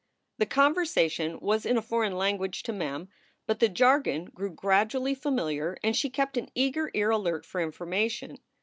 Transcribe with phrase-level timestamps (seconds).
[0.39, 3.07] The conversation was in a foreign language to Mem,
[3.45, 8.39] but the jargon grew gradually familiar and she kept an eager ear alert for information.